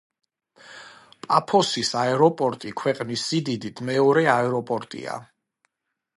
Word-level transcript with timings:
პაფოსის 1.25 1.91
აეროპორტი 2.05 2.73
ქვეყნის 2.81 3.27
სიდიდით 3.33 3.85
მეორე 3.93 4.27
აეროპორტია. 4.39 5.21